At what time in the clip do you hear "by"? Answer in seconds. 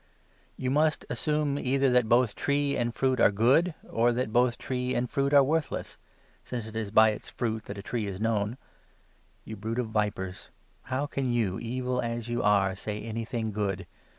6.89-7.09